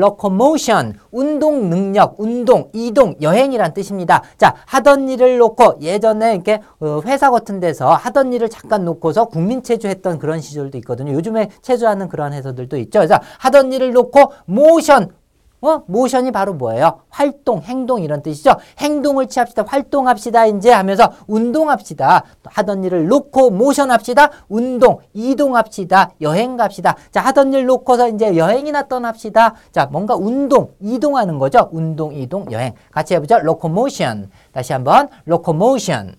[0.00, 4.22] locomotion, 운동 능력, 운동, 이동, 여행이란 뜻입니다.
[4.38, 9.62] 자, 하던 일을 놓고 예전에 이렇게 어, 회사 같은 데서 하던 일을 잠깐 놓고서 국민
[9.62, 11.12] 체조했던 그런 시절도 있거든요.
[11.12, 13.00] 요즘에 체조하는 그런 회사들도 있죠.
[13.00, 15.08] 그래서 하던 일을 놓고 motion,
[15.62, 15.82] 어?
[15.86, 17.00] 모션이 바로 뭐예요?
[17.10, 18.54] 활동, 행동 이런 뜻이죠.
[18.78, 19.64] 행동을 취합시다.
[19.66, 20.46] 활동합시다.
[20.46, 22.24] 이제 하면서 운동합시다.
[22.44, 24.30] 하던 일을 놓고 모션합시다.
[24.48, 26.12] 운동, 이동합시다.
[26.20, 26.96] 여행 갑시다.
[27.10, 29.54] 자, 하던 일 놓고서 이제 여행이나 떠납시다.
[29.72, 31.68] 자, 뭔가 운동, 이동하는 거죠.
[31.72, 32.72] 운동, 이동, 여행.
[32.90, 33.36] 같이 해보죠.
[33.36, 34.30] locomotion.
[34.52, 36.16] 다시 한번 locomotion.